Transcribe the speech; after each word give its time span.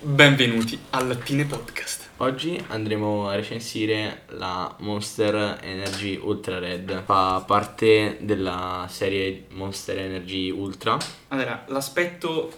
Benvenuti 0.00 0.78
al 0.90 1.08
Lattine 1.08 1.44
Podcast. 1.44 2.10
Oggi 2.18 2.62
andremo 2.68 3.28
a 3.28 3.34
recensire 3.34 4.22
la 4.28 4.74
Monster 4.80 5.58
Energy 5.62 6.16
Ultra 6.16 6.58
Red. 6.60 7.02
Fa 7.04 7.42
parte 7.44 8.18
della 8.20 8.86
serie 8.88 9.46
Monster 9.50 9.98
Energy 9.98 10.50
Ultra. 10.50 10.96
Allora, 11.28 11.64
l'aspetto 11.68 12.52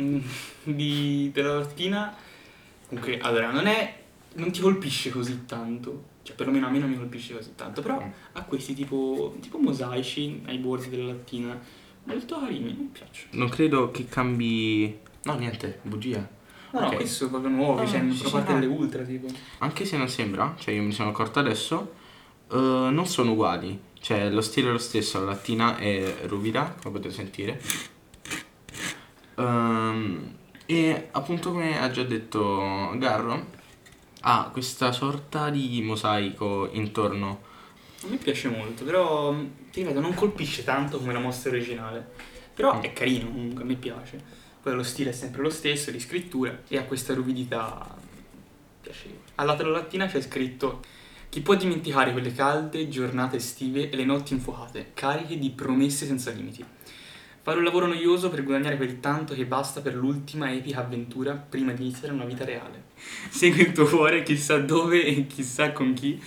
mm, 0.00 0.20
di, 0.62 1.30
della 1.32 1.58
lattina, 1.58 2.14
comunque, 2.88 3.18
allora, 3.18 3.50
non 3.50 3.66
è, 3.66 3.94
non 4.34 4.52
ti 4.52 4.60
colpisce 4.60 5.10
così 5.10 5.44
tanto, 5.46 6.04
cioè 6.22 6.36
perlomeno 6.36 6.68
a 6.68 6.70
me 6.70 6.78
non 6.78 6.90
mi 6.90 6.96
colpisce 6.96 7.34
così 7.34 7.54
tanto, 7.56 7.82
però 7.82 8.00
Mm. 8.00 8.08
ha 8.32 8.42
questi 8.44 8.72
tipo, 8.74 9.36
tipo 9.40 9.58
mosaici 9.58 10.42
ai 10.46 10.58
bordi 10.58 10.88
della 10.90 11.06
lattina, 11.06 11.58
molto 12.04 12.38
carini, 12.38 12.72
mi 12.72 12.88
piacciono. 12.92 13.30
Non 13.32 13.48
credo 13.48 13.90
che 13.90 14.06
cambi... 14.06 14.96
No, 15.24 15.34
niente, 15.36 15.80
bugia. 15.82 16.42
No, 16.74 16.80
no, 16.80 16.86
Ok. 16.88 16.96
questi 16.96 17.14
sono 17.14 17.30
proprio 17.30 17.50
nuovi, 17.52 17.82
Ah, 17.82 17.86
cioè, 17.86 18.00
sì, 18.00 18.06
fanno 18.16 18.28
sì, 18.28 18.30
parte 18.32 18.52
no. 18.52 18.58
delle 18.58 18.72
ultra, 18.72 19.02
tipo. 19.04 19.26
Anche 19.58 19.84
se 19.84 19.96
non 19.96 20.08
sembra, 20.08 20.54
cioè 20.58 20.74
io 20.74 20.82
mi 20.82 20.90
sono 20.92 21.10
accorto 21.10 21.38
adesso, 21.38 21.92
eh, 22.50 22.56
non 22.56 23.06
sono 23.06 23.32
uguali. 23.32 23.80
Cioè 24.00 24.28
lo 24.30 24.40
stile 24.40 24.68
è 24.68 24.72
lo 24.72 24.78
stesso, 24.78 25.20
la 25.20 25.26
lattina 25.26 25.76
è 25.76 26.22
ruvida, 26.26 26.74
come 26.82 26.96
potete 26.96 27.14
sentire. 27.14 27.60
Ehm, 29.36 30.36
e 30.66 31.08
appunto 31.12 31.52
come 31.52 31.80
ha 31.80 31.90
già 31.90 32.02
detto 32.02 32.92
Garro, 32.96 33.46
ha 34.22 34.48
questa 34.52 34.92
sorta 34.92 35.50
di 35.50 35.80
mosaico 35.82 36.68
intorno. 36.72 37.40
A 38.02 38.06
me 38.08 38.16
piace 38.16 38.48
molto, 38.48 38.84
però 38.84 39.32
ti 39.70 39.80
ripeto, 39.80 40.00
non 40.00 40.14
colpisce 40.14 40.64
tanto 40.64 40.98
come 40.98 41.12
la 41.12 41.20
mostra 41.20 41.50
originale. 41.50 42.06
Però 42.54 42.76
Mm. 42.78 42.82
è 42.82 42.92
carino 42.92 43.26
comunque, 43.30 43.62
a 43.62 43.66
me 43.66 43.74
piace. 43.76 44.42
Lo 44.72 44.82
stile 44.82 45.10
è 45.10 45.12
sempre 45.12 45.42
lo 45.42 45.50
stesso, 45.50 45.90
di 45.90 46.00
scrittura, 46.00 46.62
e 46.68 46.78
ha 46.78 46.84
questa 46.84 47.14
ruvidità 47.14 47.96
piacevole. 48.80 49.20
Al 49.36 49.46
lato 49.46 49.62
della 49.62 49.76
lattina 49.78 50.06
c'è 50.06 50.20
scritto 50.20 50.80
chi 51.28 51.40
può 51.40 51.54
dimenticare 51.54 52.12
quelle 52.12 52.32
calde 52.32 52.88
giornate 52.88 53.36
estive 53.36 53.90
e 53.90 53.96
le 53.96 54.04
notti 54.04 54.34
infuocate, 54.34 54.92
cariche 54.94 55.38
di 55.38 55.50
promesse 55.50 56.06
senza 56.06 56.30
limiti. 56.30 56.64
Fare 57.42 57.58
un 57.58 57.64
lavoro 57.64 57.86
noioso 57.86 58.30
per 58.30 58.42
guadagnare 58.42 58.76
quel 58.76 59.00
tanto 59.00 59.34
che 59.34 59.44
basta 59.44 59.80
per 59.80 59.94
l'ultima 59.94 60.50
epica 60.50 60.78
avventura 60.78 61.34
prima 61.34 61.72
di 61.72 61.82
iniziare 61.82 62.14
una 62.14 62.24
vita 62.24 62.44
reale. 62.44 62.84
Segui 63.28 63.62
il 63.62 63.72
tuo 63.72 63.86
cuore, 63.86 64.22
chissà 64.22 64.58
dove 64.58 65.04
e 65.04 65.26
chissà 65.26 65.72
con 65.72 65.92
chi, 65.92 66.22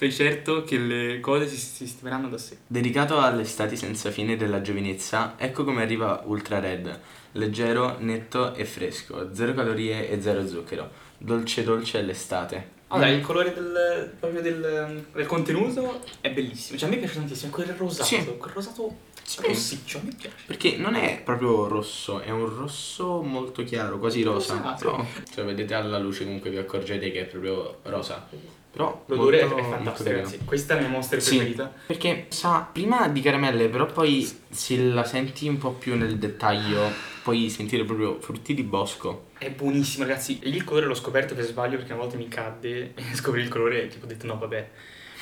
stai 0.00 0.12
certo 0.12 0.64
che 0.64 0.78
le 0.78 1.20
cose 1.20 1.46
si 1.46 1.58
sistemeranno 1.58 2.30
da 2.30 2.38
sé. 2.38 2.56
Dedicato 2.66 3.20
alle 3.20 3.42
estati 3.42 3.76
senza 3.76 4.10
fine 4.10 4.34
della 4.38 4.62
giovinezza, 4.62 5.34
ecco 5.36 5.62
come 5.62 5.82
arriva 5.82 6.22
Ultra 6.24 6.58
Red. 6.58 6.98
Leggero, 7.32 7.96
netto 7.98 8.54
e 8.54 8.64
fresco, 8.64 9.34
zero 9.34 9.52
calorie 9.52 10.08
e 10.08 10.22
zero 10.22 10.46
zucchero. 10.46 10.90
Dolce 11.18 11.64
dolce 11.64 11.98
all'estate. 11.98 12.78
Allora, 12.88 13.10
il 13.10 13.20
colore 13.20 13.52
del, 13.52 14.14
proprio 14.18 14.40
del, 14.40 15.04
del 15.12 15.26
contenuto 15.26 16.00
è 16.22 16.30
bellissimo. 16.30 16.78
Cioè, 16.78 16.88
a 16.88 16.92
me 16.92 16.98
piace 16.98 17.14
tantissimo. 17.16 17.52
Quel 17.52 17.66
rosato, 17.68 18.04
Sì. 18.08 18.24
quel 18.38 18.52
rosato 18.54 18.96
Sì. 19.22 19.42
rossiccio, 19.42 19.98
a 19.98 20.00
me 20.02 20.14
piace. 20.18 20.34
Perché 20.46 20.76
non 20.78 20.94
è 20.94 21.20
proprio 21.22 21.68
rosso, 21.68 22.20
è 22.20 22.30
un 22.30 22.48
rosso 22.48 23.20
molto 23.20 23.62
chiaro, 23.64 23.98
quasi 23.98 24.22
rosa. 24.22 24.54
Rosato. 24.54 24.90
Però, 24.90 25.06
cioè, 25.30 25.44
vedete 25.44 25.74
alla 25.74 25.98
luce 25.98 26.24
comunque 26.24 26.48
vi 26.48 26.56
accorgete 26.56 27.12
che 27.12 27.20
è 27.20 27.24
proprio 27.26 27.80
rosa. 27.82 28.26
Però 28.72 29.02
L'odore 29.06 29.40
è 29.40 29.46
fantastico, 29.46 30.10
ragazzi. 30.10 30.38
Questa 30.44 30.74
è 30.74 30.76
la 30.80 30.86
mia 30.86 30.96
mostra 30.96 31.18
Sì. 31.18 31.36
preferita. 31.36 31.72
Perché 31.86 32.26
sa 32.28 32.68
prima 32.72 33.08
di 33.08 33.20
caramelle, 33.20 33.68
però 33.68 33.86
poi 33.86 34.28
se 34.48 34.76
la 34.78 35.04
senti 35.04 35.48
un 35.48 35.58
po' 35.58 35.72
più 35.72 35.96
nel 35.96 36.18
dettaglio, 36.18 36.88
puoi 37.22 37.50
sentire 37.50 37.84
proprio 37.84 38.20
frutti 38.20 38.54
di 38.54 38.62
bosco. 38.62 39.26
È 39.38 39.50
buonissimo, 39.50 40.04
ragazzi. 40.04 40.38
E 40.40 40.50
il 40.50 40.62
colore 40.64 40.86
l'ho 40.86 40.94
scoperto 40.94 41.34
per 41.34 41.44
sbaglio 41.44 41.76
perché 41.78 41.92
una 41.92 42.02
volta 42.02 42.16
mi 42.16 42.28
cadde 42.28 42.92
e 42.94 43.02
scoprì 43.14 43.40
il 43.42 43.48
colore 43.48 43.84
e 43.84 43.88
tipo 43.88 44.04
ho 44.04 44.08
detto 44.08 44.26
no, 44.26 44.38
vabbè. 44.38 44.70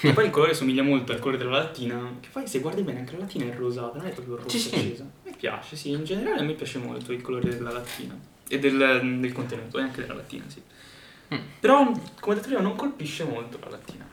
E 0.00 0.12
poi 0.12 0.26
il 0.26 0.30
colore 0.30 0.54
somiglia 0.54 0.82
molto 0.82 1.10
al 1.12 1.19
colore 1.19 1.38
della 1.38 1.58
lattina. 1.58 2.16
Che 2.20 2.28
poi 2.31 2.47
se 2.47 2.60
guardi 2.60 2.82
bene 2.82 3.00
anche 3.00 3.12
la 3.14 3.20
lattina 3.20 3.47
è 3.47 3.56
rosata, 3.56 3.97
non 3.98 4.06
è 4.06 4.10
proprio 4.10 4.37
rosso 4.37 4.50
Sì, 4.50 4.58
sì. 4.69 4.75
acceso. 4.76 5.10
Mi 5.25 5.34
piace, 5.37 5.75
sì. 5.75 5.91
In 5.91 6.04
generale 6.04 6.38
a 6.41 6.42
me 6.44 6.53
piace 6.53 6.78
molto 6.78 7.12
il 7.12 7.20
colore 7.22 7.48
della 7.48 7.72
lattina. 7.72 8.16
E 8.47 8.58
del, 8.58 8.76
del 9.20 9.32
contenuto, 9.32 9.78
e 9.78 9.82
anche 9.82 10.03
della 10.03 10.14
lattina, 10.14 10.44
sì. 10.47 10.62
Mm. 11.34 11.39
Però, 11.61 11.93
come 12.21 12.34
detto 12.34 12.47
prima, 12.49 12.61
non 12.61 12.77
colpisce 12.77 13.25
molto 13.25 13.59
la 13.62 13.71
lattina. 13.71 14.06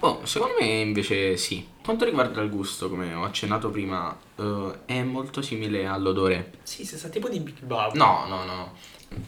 Oh, 0.00 0.24
secondo 0.24 0.54
me 0.60 0.66
invece 0.66 1.36
sì. 1.36 1.66
Quanto 1.82 2.04
riguarda 2.04 2.40
il 2.40 2.50
gusto, 2.50 2.88
come 2.88 3.12
ho 3.14 3.24
accennato 3.24 3.70
prima, 3.70 4.16
eh, 4.36 4.78
è 4.86 5.02
molto 5.02 5.42
simile 5.42 5.86
all'odore. 5.86 6.52
Sì, 6.62 6.84
si 6.84 6.96
sa 6.96 7.08
tipo 7.08 7.28
di 7.28 7.40
Big 7.40 7.60
Bubble. 7.60 7.98
No, 7.98 8.24
no, 8.28 8.44
no. 8.44 8.72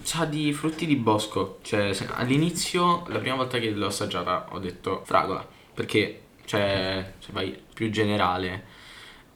Sa 0.03 0.25
di 0.25 0.53
frutti 0.53 0.87
di 0.87 0.97
bosco. 0.97 1.59
Cioè, 1.63 1.93
se- 1.93 2.09
all'inizio, 2.13 3.05
la 3.09 3.19
prima 3.19 3.37
volta 3.37 3.59
che 3.59 3.71
l'ho 3.71 3.87
assaggiata, 3.87 4.49
ho 4.51 4.59
detto 4.59 5.03
fragola. 5.05 5.47
Perché, 5.75 6.23
cioè, 6.45 7.15
se 7.19 7.33
vai 7.33 7.61
più 7.75 7.91
generale, 7.91 8.65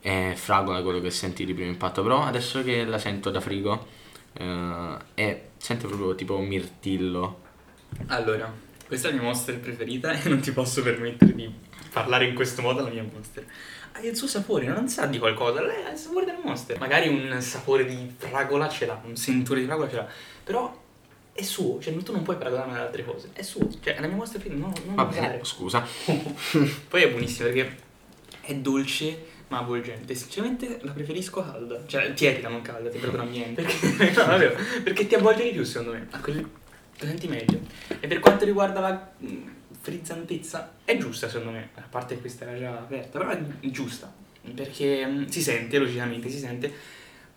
è 0.00 0.32
fragola 0.36 0.82
quello 0.82 1.00
che 1.00 1.10
senti 1.10 1.44
di 1.44 1.54
primo 1.54 1.70
impatto. 1.70 2.02
Però 2.02 2.22
adesso 2.22 2.62
che 2.62 2.84
la 2.84 2.98
sento 2.98 3.30
da 3.30 3.40
frigo, 3.40 3.86
eh, 4.34 4.96
è, 5.14 5.48
sente 5.56 5.86
proprio 5.86 6.14
tipo 6.14 6.38
mirtillo. 6.38 7.46
Allora, 8.06 8.52
questa 8.86 9.08
è 9.08 9.10
la 9.10 9.16
mia 9.18 9.26
monster 9.26 9.58
preferita 9.58 10.12
e 10.12 10.28
non 10.28 10.40
ti 10.40 10.52
posso 10.52 10.82
permettere 10.82 11.34
di 11.34 11.50
parlare 11.92 12.26
in 12.26 12.34
questo 12.34 12.62
modo 12.62 12.80
alla 12.80 12.90
mia 12.90 13.02
monster. 13.02 13.44
Ha 13.92 14.00
il 14.00 14.16
suo 14.16 14.26
sapore, 14.26 14.66
non 14.66 14.88
sa 14.88 15.06
di 15.06 15.18
qualcosa, 15.18 15.62
lei 15.62 15.84
ha 15.84 15.90
il 15.90 15.98
sapore 15.98 16.24
della 16.24 16.38
monster. 16.42 16.78
Magari 16.78 17.08
un 17.08 17.40
sapore 17.40 17.84
di 17.84 18.14
fragola 18.16 18.68
ce 18.68 18.86
l'ha, 18.86 19.00
un 19.04 19.16
sentore 19.16 19.60
di 19.60 19.66
fragola 19.66 19.88
ce 19.88 19.96
l'ha, 19.96 20.08
però 20.44 20.86
è 21.32 21.42
suo, 21.42 21.80
cioè 21.80 21.96
tu 21.98 22.12
non 22.12 22.22
puoi 22.22 22.36
paragonarlo 22.36 22.72
ad 22.74 22.80
altre 22.80 23.04
cose, 23.04 23.30
è 23.32 23.42
suo, 23.42 23.68
cioè 23.80 23.94
è 23.96 24.00
la 24.00 24.06
mia 24.06 24.16
monster 24.16 24.40
preferita, 24.40 24.66
no, 24.66 24.72
non 24.86 24.94
Va 24.94 25.02
usare. 25.04 25.40
scusa. 25.42 25.84
Poi 26.88 27.02
è 27.02 27.10
buonissima 27.10 27.48
perché 27.48 27.76
è 28.40 28.54
dolce 28.54 29.36
ma 29.48 29.58
avvolgente. 29.58 30.14
Sinceramente 30.14 30.78
la 30.82 30.92
preferisco 30.92 31.42
calda, 31.42 31.82
cioè 31.86 32.12
tiepida, 32.12 32.48
non 32.48 32.60
calda, 32.60 32.90
temperatura 32.90 33.22
ambiente. 33.22 33.62
Perché, 33.62 34.10
no, 34.20 34.26
davvero, 34.26 34.56
perché 34.82 35.06
ti 35.06 35.14
avvolge 35.14 35.42
di 35.44 35.50
più 35.50 35.64
secondo 35.64 35.92
me. 35.92 36.06
A 36.10 36.18
quelli 36.20 36.46
lo 36.98 37.06
senti 37.06 37.28
meglio. 37.28 37.60
E 38.00 38.06
per 38.06 38.18
quanto 38.18 38.44
riguarda 38.44 38.80
la 38.80 39.10
mh, 39.18 39.36
frizzantezza, 39.80 40.74
è 40.84 40.96
giusta 40.96 41.28
secondo 41.28 41.52
me. 41.52 41.70
A 41.74 41.86
parte 41.88 42.14
che 42.14 42.20
questa 42.20 42.44
era 42.44 42.58
già 42.58 42.70
aperta, 42.78 43.18
però 43.18 43.30
è 43.30 43.40
giusta. 43.70 44.12
Perché 44.54 45.06
mh, 45.06 45.26
si 45.28 45.42
sente, 45.42 45.78
logicamente 45.78 46.28
si 46.28 46.38
sente. 46.38 46.72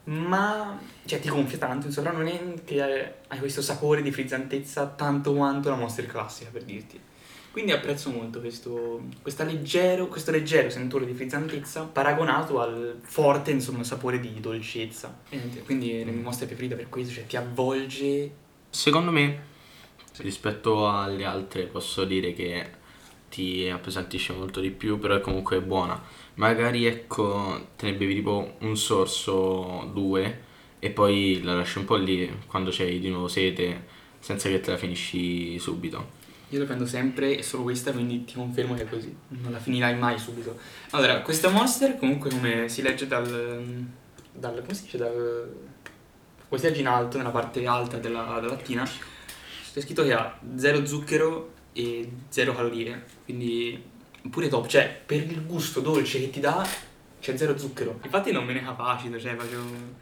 Ma 0.04 0.80
cioè 1.06 1.20
ti 1.20 1.30
gonfia 1.30 1.60
tanto, 1.60 1.86
insomma, 1.88 2.12
non 2.12 2.28
è 2.28 2.40
che 2.66 2.82
hai- 2.82 3.40
questo 3.40 3.62
sapore 3.62 4.02
di 4.02 4.12
frizzantezza 4.12 4.88
tanto 4.88 5.34
quanto 5.34 5.70
la 5.70 5.76
Monster 5.76 6.08
classica 6.08 6.50
per 6.52 6.64
dirti. 6.64 7.00
Quindi 7.52 7.74
apprezzo 7.74 8.10
molto 8.10 8.40
questo, 8.40 9.04
questa 9.22 9.44
leggero, 9.44 10.08
questo 10.08 10.32
leggero 10.32 10.70
sentore 10.70 11.06
di 11.06 11.14
frizzantezza 11.14 11.84
paragonato 11.84 12.62
al 12.62 13.00
forte 13.02 13.52
insomma, 13.52 13.84
sapore 13.84 14.22
di 14.22 14.40
dolcezza. 14.40 15.18
E 15.30 15.62
quindi 15.66 16.00
è 16.00 16.06
la 16.06 16.12
mia 16.12 16.22
mostra 16.22 16.46
preferita 16.46 16.76
per 16.76 16.88
questo, 16.88 17.14
cioè 17.14 17.26
ti 17.28 17.36
avvolge. 17.36 18.32
Secondo 18.70 19.12
me, 19.12 19.40
rispetto 20.18 20.90
alle 20.90 21.26
altre, 21.26 21.64
posso 21.64 22.04
dire 22.06 22.34
che 22.34 22.80
ti 23.30 23.70
appesantisce 23.70 24.34
molto 24.34 24.60
di 24.60 24.72
più, 24.72 25.00
però 25.00 25.16
è 25.16 25.22
comunque 25.22 25.62
buona. 25.62 26.02
Magari 26.36 26.86
ecco, 26.86 27.70
te 27.76 27.86
ne 27.86 27.94
bevi 27.94 28.16
tipo 28.16 28.56
un 28.60 28.76
sorso, 28.78 29.90
due, 29.94 30.50
e 30.80 30.90
poi 30.90 31.42
la 31.44 31.56
lasci 31.56 31.78
un 31.78 31.86
po' 31.86 31.96
lì 31.96 32.30
quando 32.48 32.72
c'hai 32.74 33.00
di 33.00 33.10
nuovo 33.10 33.28
sete, 33.28 33.86
senza 34.20 34.50
che 34.50 34.60
te 34.60 34.72
la 34.72 34.78
finisci 34.78 35.58
subito. 35.60 36.20
Io 36.50 36.60
la 36.60 36.66
prendo 36.66 36.86
sempre 36.86 37.38
e 37.38 37.44
solo 37.44 37.64
questa, 37.64 37.94
quindi 37.94 38.26
ti 38.26 38.34
confermo 38.34 38.74
che 38.74 38.82
è 38.82 38.90
così. 38.90 39.16
Non 39.30 39.54
la 39.54 39.60
finirai 39.60 39.96
mai 39.98 40.20
subito. 40.20 40.58
Allora, 40.90 41.22
questa 41.22 41.50
monster 41.50 41.98
comunque 41.98 42.30
come 42.30 42.68
si 42.68 42.82
legge 42.82 43.08
dal... 43.08 43.88
dal 44.34 44.60
come 44.60 44.74
si 44.74 44.84
dice? 44.84 44.98
Dal... 44.98 45.56
Legge 46.50 46.82
in 46.82 46.88
alto, 46.88 47.16
nella 47.16 47.30
parte 47.30 47.66
alta 47.66 47.98
della, 47.98 48.38
della 48.42 48.54
lattina, 48.54 48.86
c'è 49.74 49.82
scritto 49.82 50.04
che 50.04 50.14
ha 50.14 50.38
zero 50.56 50.86
zucchero 50.86 51.54
e 51.74 52.10
zero 52.30 52.54
calorie, 52.54 53.06
quindi 53.24 53.82
pure 54.30 54.50
top, 54.50 54.68
cioè 54.68 55.02
per 55.06 55.24
il 55.24 55.46
gusto 55.46 55.80
dolce 55.80 56.20
che 56.20 56.30
ti 56.30 56.40
dà 56.40 56.68
c'è 57.22 57.38
zero 57.38 57.58
zucchero. 57.58 58.00
Infatti 58.04 58.32
non 58.32 58.44
me 58.44 58.54
ne 58.54 58.64
capacito, 58.64 59.20
cioè 59.20 59.36
facevo... 59.36 59.62
non 59.62 59.96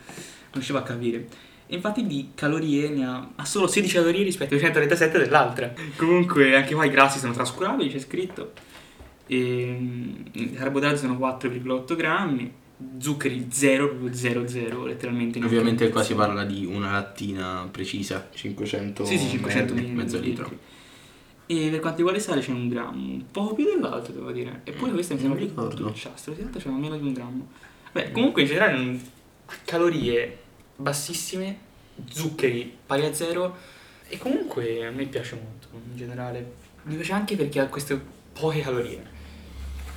riuscivo 0.54 0.78
a 0.80 0.84
capire. 0.84 1.28
E 1.68 1.76
infatti 1.76 2.08
di 2.08 2.32
calorie 2.34 2.90
ne 2.90 3.06
ha, 3.06 3.30
ha 3.36 3.46
solo 3.46 3.68
16 3.68 3.94
calorie 3.94 4.24
rispetto 4.24 4.56
ai 4.56 4.60
137 4.60 5.20
dell'altra. 5.20 5.72
Comunque 5.98 6.56
anche 6.56 6.74
qua 6.74 6.86
i 6.86 6.90
grassi 6.90 7.20
sono 7.20 7.34
trascurabili, 7.34 7.92
c'è 7.92 8.00
scritto. 8.00 8.54
E, 9.28 9.38
I 10.32 10.54
carboidrati 10.54 10.98
sono 10.98 11.14
4,8 11.14 11.96
grammi, 11.96 12.52
zuccheri 12.98 13.48
0, 13.50 13.88
proprio 13.90 14.14
0, 14.14 14.48
0, 14.48 14.86
letteralmente. 14.86 15.44
Ovviamente 15.44 15.90
qua 15.90 16.04
si 16.04 16.14
parla 16.14 16.46
di 16.46 16.66
una 16.66 16.92
lattina 16.92 17.68
precisa, 17.70 18.30
500 18.34 19.06
Sì, 19.06 19.18
sì, 19.18 19.30
500 19.30 19.74
ml, 19.74 19.88
mezzo 19.92 20.20
litro. 20.20 20.50
E 21.46 21.70
per 21.70 21.80
quanto 21.80 21.98
riguarda 21.98 22.20
il 22.20 22.26
sale 22.26 22.42
c'è 22.42 22.52
un 22.52 22.70
grammo, 22.70 23.14
un 23.14 23.24
poco 23.32 23.56
più 23.56 23.66
dell'altro 23.66 24.14
devo 24.14 24.32
dire. 24.32 24.62
Eppure 24.64 24.92
questa 24.92 25.16
mi 25.16 25.20
sembra 25.20 25.40
più 25.40 25.48
ricordo. 25.48 25.84
dolciastra, 25.84 26.32
in 26.32 26.38
realtà 26.38 26.60
c'è 26.60 26.70
meno 26.70 26.96
di 26.96 27.06
un 27.06 27.14
grammo. 27.14 27.48
Beh, 27.92 28.12
comunque 28.12 28.44
in 28.44 28.48
generale 28.48 29.00
calorie 29.66 30.38
bassissime, 30.76 31.58
zuccheri 32.08 32.78
pari 32.86 33.06
a 33.06 33.14
zero, 33.14 33.58
E 34.12 34.18
comunque 34.18 34.86
a 34.86 34.90
me 34.90 35.06
piace 35.06 35.36
molto, 35.36 35.68
in 35.72 35.96
generale. 35.96 36.54
Mi 36.84 36.96
piace 36.96 37.14
anche 37.14 37.36
perché 37.36 37.60
ha 37.60 37.68
queste 37.68 38.00
poche 38.34 38.62
calorie. 38.62 39.18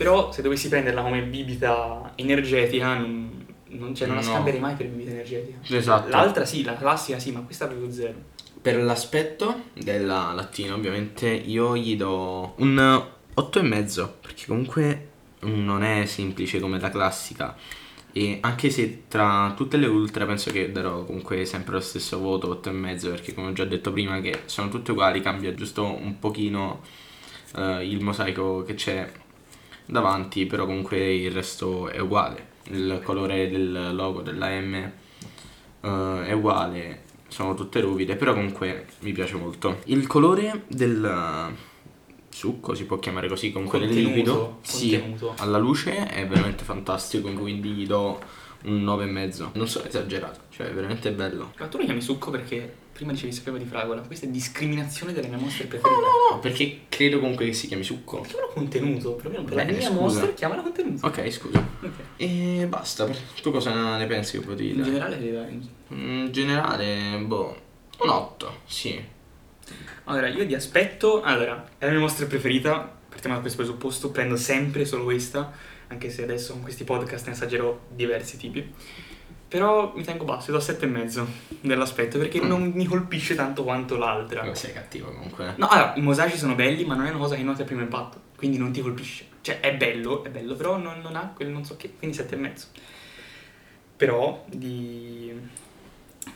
Però 0.03 0.33
se 0.33 0.43
dovessi 0.43 0.69
prenderla 0.69 1.03
come 1.03 1.23
bibita 1.23 2.13
energetica, 2.17 2.99
non, 2.99 3.45
non, 3.69 3.95
cioè, 3.95 4.07
non 4.07 4.17
la 4.17 4.23
No. 4.23 4.29
scambierei 4.29 4.61
mai 4.61 4.75
per 4.75 4.89
bibita 4.89 5.11
energetica. 5.11 5.59
Esatto. 5.77 6.09
L'altra 6.09 6.45
sì, 6.45 6.63
la 6.63 6.75
classica 6.77 7.19
sì, 7.19 7.31
ma 7.33 7.41
questa 7.41 7.67
proprio 7.67 7.91
zero. 7.91 8.15
Per 8.61 8.77
l'aspetto 8.83 9.65
della 9.75 10.33
lattina, 10.33 10.75
ovviamente, 10.75 11.29
io 11.29 11.77
gli 11.77 11.97
do 11.97 12.55
un 12.59 13.05
8,5 13.35 14.09
perché 14.21 14.45
comunque 14.47 15.09
non 15.41 15.83
è 15.83 16.05
semplice 16.07 16.61
come 16.61 16.79
la 16.79 16.91
classica. 16.91 17.57
E 18.15 18.39
anche 18.43 18.69
se 18.69 19.05
tra 19.09 19.55
tutte 19.57 19.79
le 19.79 19.87
ultra 19.87 20.27
penso 20.27 20.51
che 20.53 20.71
darò 20.71 21.03
comunque 21.05 21.47
sempre 21.47 21.73
lo 21.75 21.81
stesso 21.81 22.19
voto 22.19 22.61
8,5 22.63 23.09
perché 23.09 23.33
come 23.35 23.49
ho 23.49 23.53
già 23.53 23.65
detto 23.65 23.91
prima 23.91 24.21
che 24.21 24.43
sono 24.45 24.69
tutte 24.69 24.91
uguali, 24.93 25.23
cambia 25.23 25.55
giusto 25.55 25.85
un 25.87 26.19
pochino 26.19 26.83
eh, 27.57 27.87
il 27.89 28.03
mosaico 28.03 28.63
che 28.65 28.75
c'è 28.75 29.11
davanti, 29.87 30.47
però 30.47 30.67
comunque 30.67 31.15
il 31.15 31.31
resto 31.31 31.89
è 31.89 31.99
uguale. 31.99 32.51
Il 32.71 33.01
colore 33.05 33.51
del 33.51 33.95
logo 33.95 34.23
della 34.23 34.49
M 34.61 34.75
eh, 34.75 36.27
è 36.27 36.33
uguale, 36.33 37.03
sono 37.29 37.55
tutte 37.55 37.81
ruvide, 37.81 38.17
però 38.17 38.33
comunque 38.35 38.87
mi 39.01 39.13
piace 39.13 39.37
molto. 39.37 39.79
Il 39.87 40.07
colore 40.07 40.65
del 40.69 41.55
succo, 42.29 42.75
si 42.75 42.85
può 42.85 42.99
chiamare 42.99 43.29
così, 43.29 43.53
comunque 43.53 43.79
del 43.79 43.89
Contenuto, 43.89 44.15
liquido, 44.15 44.59
sì, 44.63 44.91
contenuto. 44.99 45.35
alla 45.39 45.59
luce 45.59 46.07
è 46.09 46.27
veramente 46.27 46.65
fantastico, 46.65 47.31
quindi 47.33 47.71
gli 47.71 47.87
do 47.87 48.21
un 48.65 48.85
9,5. 48.85 49.49
Non 49.55 49.69
sono 49.69 49.87
esagerato, 49.87 50.41
cioè 50.51 50.69
è 50.69 50.73
veramente 50.73 51.11
bello. 51.13 51.53
Ma 51.59 51.67
tu 51.67 51.79
lo 51.79 51.85
chiami 51.85 52.01
succo 52.01 52.31
perché 52.31 52.75
prima 52.93 53.13
dicevi 53.13 53.33
sapevo 53.33 53.57
di 53.57 53.65
fragola. 53.65 54.03
Questa 54.03 54.27
è 54.27 54.29
discriminazione 54.29 55.13
delle 55.13 55.29
mie 55.29 55.39
mostre 55.39 55.67
preferite. 55.67 56.01
No, 56.01 56.35
no, 56.35 56.39
perché 56.41 56.81
credo 56.89 57.19
comunque 57.19 57.47
che 57.47 57.53
si 57.53 57.67
chiami 57.67 57.83
succo. 57.83 58.21
Chiamalo 58.21 58.53
contenuto, 58.53 59.13
perlomeno 59.15 59.45
per 59.45 59.55
la 59.55 59.65
Bene, 59.65 59.77
mia 59.79 59.89
scusa. 59.89 60.01
mostra 60.01 60.33
chiamala 60.33 60.63
contenuto. 60.63 61.07
Ok, 61.07 61.31
scusa. 61.31 61.67
Ok. 61.81 61.91
E 62.17 62.67
basta, 62.69 63.09
tu 63.41 63.51
cosa 63.51 63.97
ne 63.97 64.07
pensi 64.07 64.39
che 64.39 64.45
potevi 64.45 64.71
In 64.71 64.77
dare? 64.77 64.91
generale 64.91 65.19
devi 65.19 65.33
dare. 65.33 65.59
In 65.89 66.29
generale, 66.31 67.19
boh, 67.25 67.57
un 67.99 68.09
8, 68.09 68.61
sì. 68.67 69.03
Allora, 70.05 70.29
io 70.29 70.45
di 70.45 70.55
aspetto, 70.55 71.23
allora, 71.23 71.69
è 71.79 71.85
la 71.87 71.91
mia 71.93 72.01
mostra 72.01 72.27
preferita, 72.27 72.99
partiamo 73.09 73.37
da 73.37 73.41
questo 73.41 73.63
presupposto, 73.63 74.11
prendo 74.11 74.37
sempre 74.37 74.85
solo 74.85 75.05
questa, 75.05 75.53
anche 75.89 76.11
se 76.11 76.23
adesso 76.23 76.53
con 76.53 76.63
questi 76.63 76.85
podcast 76.85 77.27
ne 77.27 77.33
assaggerò 77.33 77.79
diversi 77.89 78.37
tipi. 78.37 78.73
Però 79.53 79.93
mi 79.95 80.03
tengo 80.03 80.25
basso, 80.25 80.51
do 80.51 80.57
7,5 80.61 81.27
dell'aspetto 81.61 82.17
perché 82.17 82.41
Mm. 82.41 82.47
non 82.47 82.71
mi 82.75 82.87
colpisce 82.87 83.35
tanto 83.35 83.65
quanto 83.65 83.99
l'altra. 83.99 84.41
Però 84.41 84.55
sei 84.55 84.73
cattivo 84.73 85.13
comunque. 85.13 85.53
No, 85.59 85.69
allora, 85.69 85.93
i 85.97 86.01
mosaici 86.01 86.39
sono 86.39 86.55
belli, 86.55 86.87
ma 86.87 86.95
non 86.95 87.05
è 87.05 87.11
una 87.11 87.19
cosa 87.19 87.37
che 87.37 87.43
noti 87.43 87.61
a 87.61 87.67
primo 87.67 87.83
impatto, 87.83 88.19
quindi 88.35 88.57
non 88.57 88.73
ti 88.73 88.81
colpisce. 88.81 89.27
Cioè, 89.43 89.61
è 89.61 89.77
bello, 89.77 90.25
è 90.25 90.31
bello, 90.31 90.55
però 90.55 90.79
non, 90.79 91.01
non 91.03 91.17
ha 91.17 91.33
quel 91.37 91.49
non 91.49 91.67
so 91.67 91.77
che, 91.77 91.93
quindi 91.99 92.17
7,5. 92.17 92.65
Però 93.97 94.43
di, 94.49 95.33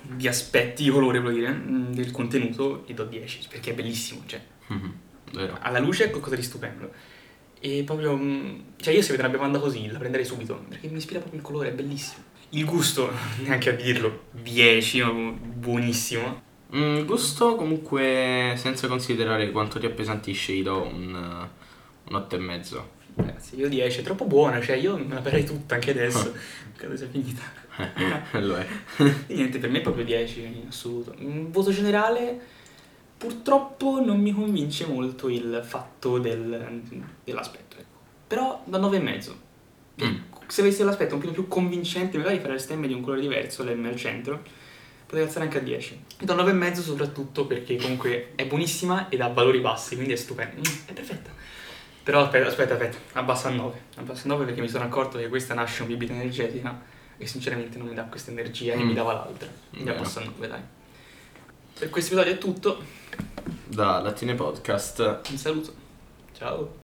di 0.03 0.29
aspetti, 0.29 0.83
di 0.85 0.91
colore, 0.91 1.19
voglio 1.21 1.37
dire, 1.39 1.53
mm, 1.53 1.93
del 1.93 2.11
contenuto, 2.11 2.85
gli 2.87 2.93
do 2.93 3.05
10, 3.05 3.47
perché 3.49 3.71
è 3.71 3.75
bellissimo, 3.75 4.23
cioè, 4.27 4.41
Mhm, 4.69 4.93
Vero. 5.33 5.57
alla 5.63 5.79
luce 5.79 6.05
è 6.05 6.11
qualcosa 6.11 6.37
di 6.37 6.43
stupendo. 6.43 6.93
E 7.61 7.83
proprio, 7.87 8.15
mm, 8.15 8.59
cioè 8.77 8.93
io 8.93 9.01
se 9.01 9.13
vedo 9.13 9.23
una 9.23 9.33
bevanda 9.33 9.59
così 9.59 9.91
la 9.91 9.99
prenderei 9.99 10.27
subito, 10.27 10.65
perché 10.69 10.89
mi 10.89 10.99
ispira 10.99 11.19
proprio 11.21 11.41
il 11.41 11.47
colore, 11.47 11.71
è 11.71 11.73
bellissimo. 11.73 12.23
Il 12.51 12.65
gusto, 12.65 13.11
neanche 13.43 13.71
a 13.71 13.73
dirlo, 13.73 14.25
10, 14.31 15.03
ma 15.03 15.11
buonissimo. 15.11 16.43
Mm, 16.75 17.05
gusto 17.05 17.55
comunque 17.55 18.55
senza 18.57 18.89
considerare 18.89 19.51
quanto 19.51 19.79
ti 19.79 19.87
appesantisce 19.87 20.53
gli 20.53 20.63
do 20.63 20.83
un, 20.83 21.15
un 21.15 22.17
8,5. 22.17 22.81
Ragazzi, 23.17 23.57
io 23.57 23.69
10, 23.69 24.01
è 24.01 24.03
troppo 24.03 24.27
buona, 24.27 24.61
cioè 24.61 24.77
io 24.77 24.97
me 24.97 25.15
la 25.15 25.21
berrei 25.21 25.45
tutta 25.45 25.75
anche 25.77 25.91
adesso, 25.91 26.35
credo 26.77 26.97
sia 26.97 27.09
finita. 27.09 27.43
Lo 28.33 28.57
è. 28.57 28.67
E 29.27 29.35
niente, 29.35 29.59
per 29.59 29.71
me 29.71 29.79
è 29.79 29.83
proprio 29.83 30.05
10 30.05 30.43
in 30.43 30.65
assoluto. 30.69 31.15
In 31.19 31.51
voto 31.51 31.71
generale, 31.71 32.39
purtroppo 33.17 34.01
non 34.05 34.21
mi 34.21 34.33
convince 34.33 34.87
molto 34.87 35.29
il 35.29 35.63
fatto 35.65 36.19
del- 36.19 36.83
dell'aspetto. 37.25 37.77
Ecco. 37.77 37.99
Però 38.27 38.63
da 38.67 38.79
9,5. 38.79 39.33
Mm. 40.05 40.15
Se 40.47 40.61
avessi 40.61 40.83
l'aspetto 40.83 41.15
un 41.15 41.21
po' 41.21 41.31
più 41.31 41.49
convincente, 41.49 42.19
magari 42.19 42.39
fare 42.39 42.53
le 42.55 42.59
stemme 42.59 42.87
di 42.87 42.95
un 42.95 43.01
colore 43.03 43.21
diverso, 43.21 43.63
l'M 43.65 43.85
al 43.87 43.97
centro, 43.97 44.43
potrei 45.05 45.25
alzare 45.25 45.45
anche 45.45 45.59
a 45.59 45.61
10. 45.61 46.05
E 46.21 46.25
do 46.25 46.35
9,5 46.35 46.75
soprattutto 46.81 47.47
perché 47.47 47.77
comunque 47.77 48.33
è 48.37 48.47
buonissima 48.47 49.09
ed 49.09 49.21
ha 49.21 49.29
valori 49.29 49.59
bassi, 49.61 49.95
quindi 49.95 50.13
è 50.13 50.17
stupenda. 50.17 50.57
Mm, 50.57 50.75
è 50.87 50.93
perfetta. 50.93 51.31
Però 52.03 52.23
aspetta, 52.23 52.47
aspetta, 52.47 52.75
aspetta, 52.75 52.97
abbasso 53.15 53.49
a 53.49 53.51
9. 53.51 53.81
Abbasso 53.97 54.27
a 54.27 54.29
9 54.31 54.45
perché 54.45 54.61
mi 54.61 54.69
sono 54.69 54.85
accorto 54.85 55.19
che 55.19 55.29
questa 55.29 55.55
nasce 55.55 55.83
un 55.83 55.89
bibita 55.89 56.13
energetica 56.13 56.81
e 57.19 57.27
sinceramente 57.27 57.79
non 57.79 57.89
mi 57.89 57.95
dà 57.95 58.05
questa 58.05 58.31
energia 58.31 58.75
che 58.75 58.83
Mm. 58.83 58.87
mi 58.87 58.95
dava 58.95 59.13
l'altra. 59.15 59.49
Quindi 59.71 59.89
Vero. 59.89 60.01
abbasso 60.01 60.21
a 60.21 60.25
9, 60.25 60.47
dai. 60.49 60.61
Per 61.79 61.91
questo 61.91 62.15
episodio 62.15 62.35
è 62.35 62.39
tutto. 62.39 62.83
Da 63.67 64.01
Latine 64.01 64.35
Podcast. 64.35 65.21
Un 65.31 65.37
saluto. 65.37 65.75
Ciao. 66.39 66.75